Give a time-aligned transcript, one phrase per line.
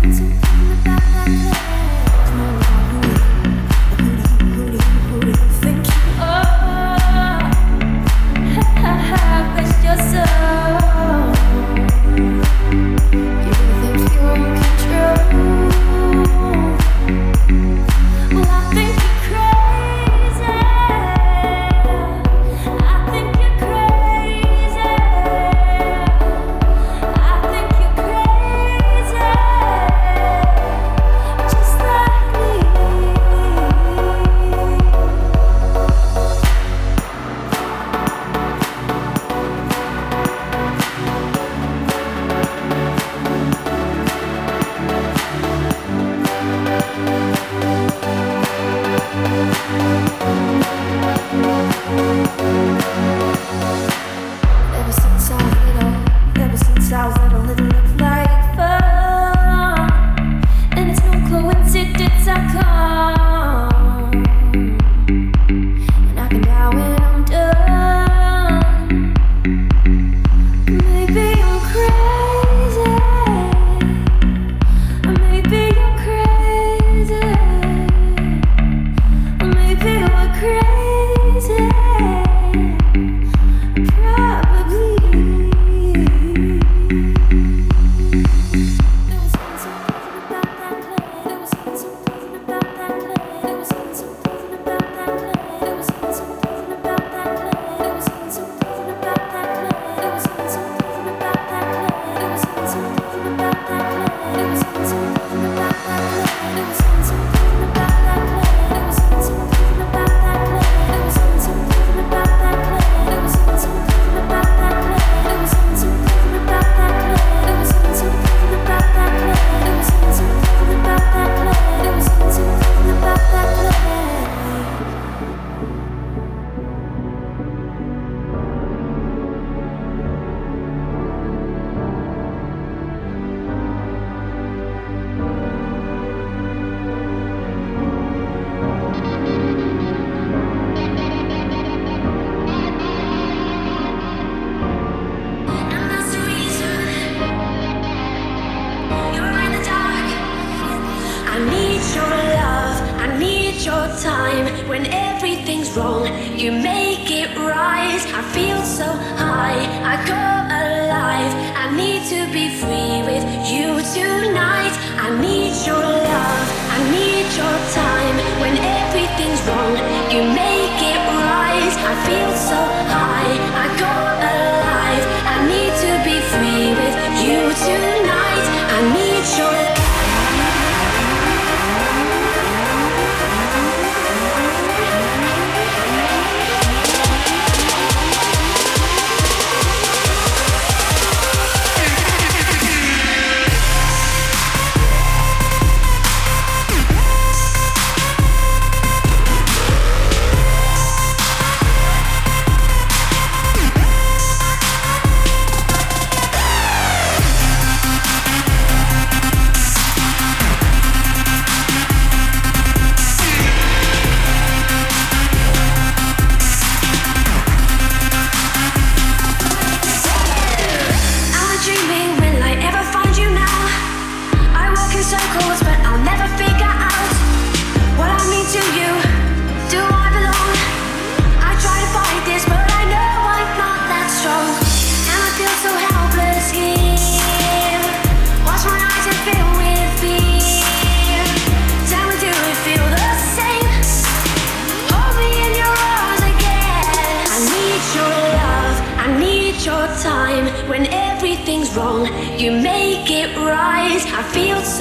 [0.00, 2.81] to come about.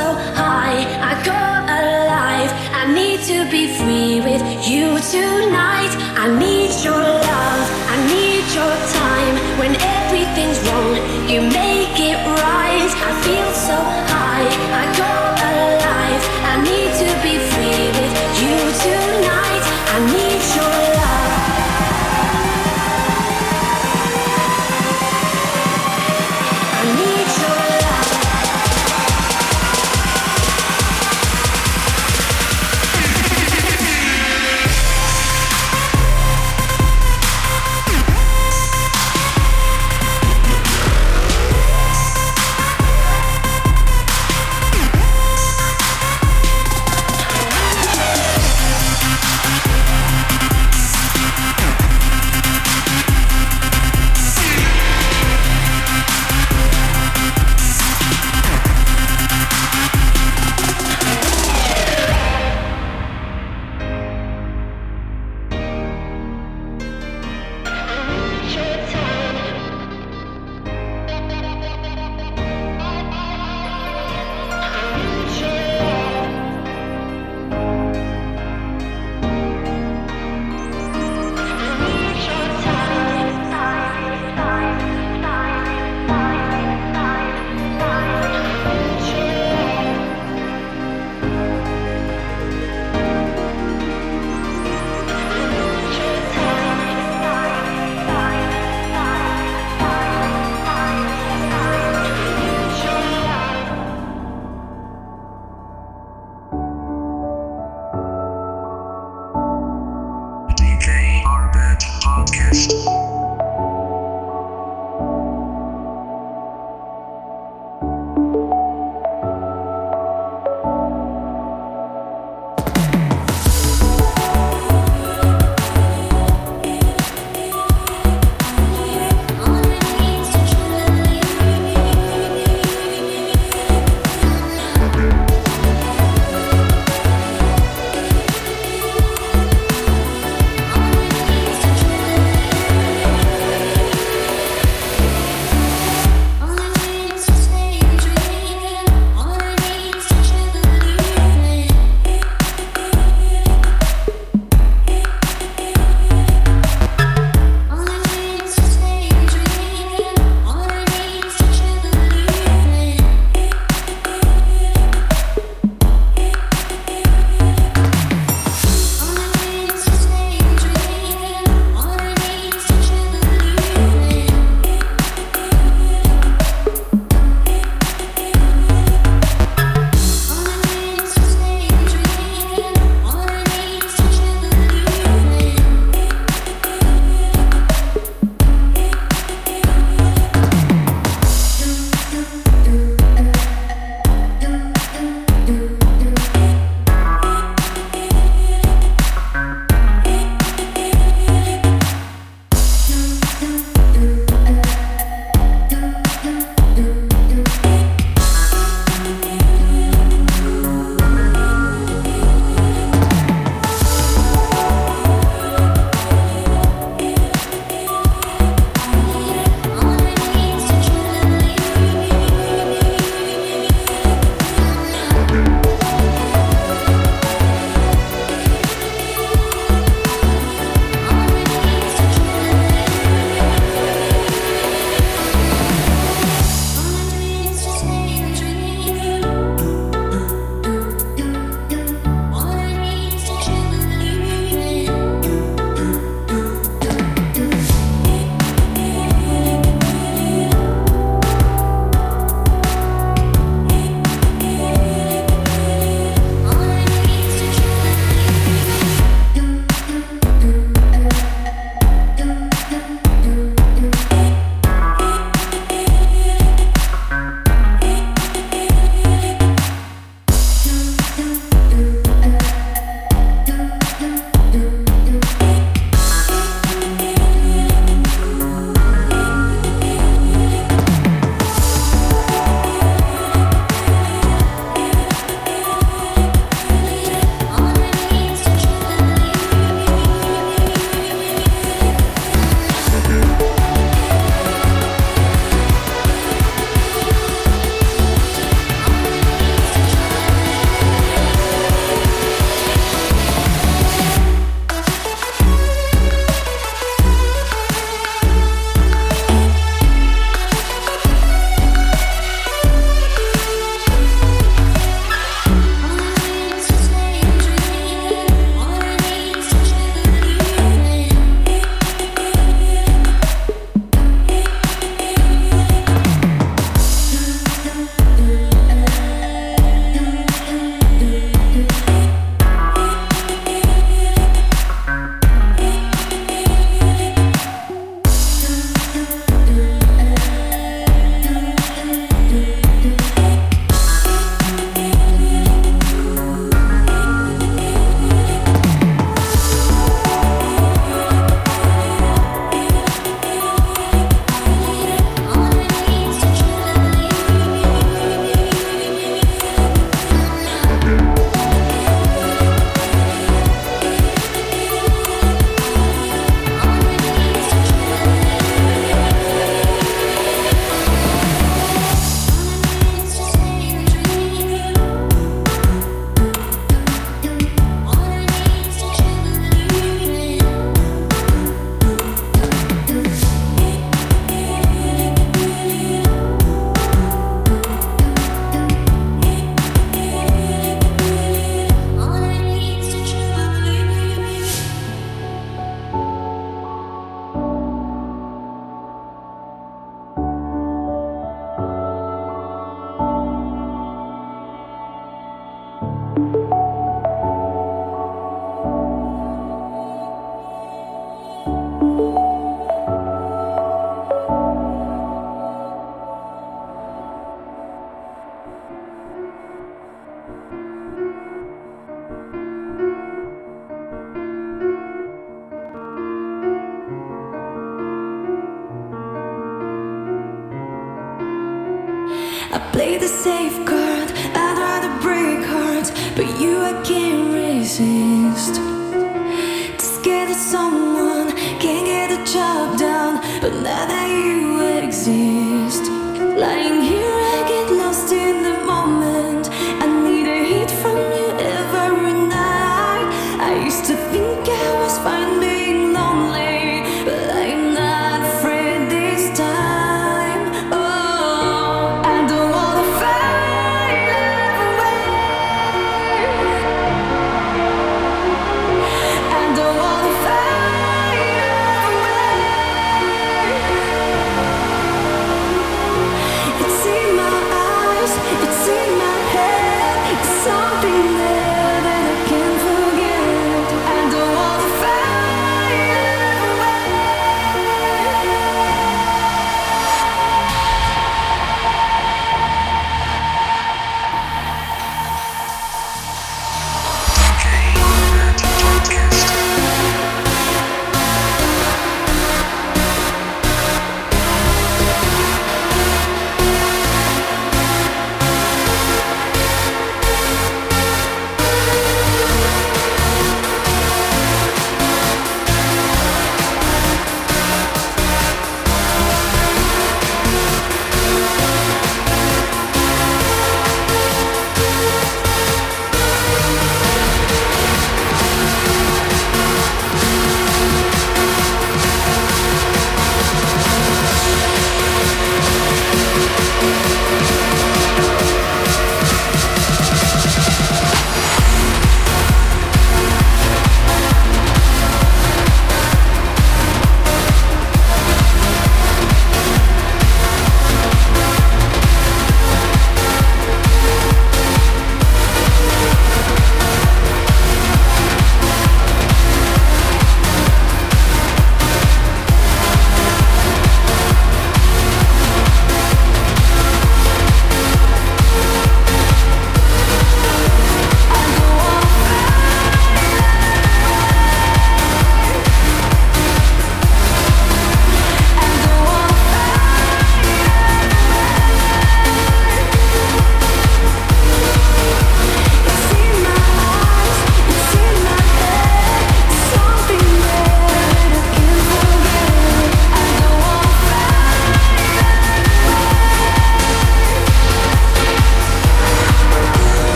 [0.00, 0.80] so high,
[1.10, 1.40] I go
[1.80, 2.50] alive.
[2.80, 5.92] I need to be free with you tonight.
[6.22, 6.49] I need